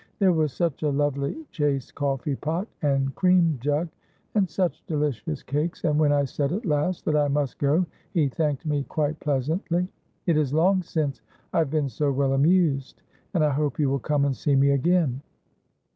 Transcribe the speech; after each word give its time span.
There 0.17 0.33
was 0.33 0.51
such 0.51 0.81
a 0.81 0.89
lovely 0.89 1.45
chased 1.51 1.93
coffee 1.93 2.35
pot 2.35 2.67
and 2.81 3.13
cream 3.13 3.59
jug, 3.61 3.87
and 4.33 4.49
such 4.49 4.83
delicious 4.87 5.43
cakes, 5.43 5.83
and 5.83 5.99
when 5.99 6.11
I 6.11 6.23
said 6.25 6.51
at 6.51 6.65
last 6.65 7.05
that 7.05 7.15
I 7.15 7.27
must 7.27 7.59
go 7.59 7.85
he 8.11 8.27
thanked 8.27 8.65
me 8.65 8.81
quite 8.85 9.19
pleasantly. 9.19 9.87
'It 10.25 10.37
is 10.37 10.55
long 10.55 10.81
since 10.81 11.21
I 11.53 11.59
have 11.59 11.69
been 11.69 11.87
so 11.87 12.11
well 12.11 12.33
amused, 12.33 13.03
and 13.35 13.45
I 13.45 13.51
hope 13.51 13.77
you 13.77 13.91
will 13.91 13.99
come 13.99 14.25
and 14.25 14.35
see 14.35 14.55
me 14.55 14.71
again.' 14.71 15.21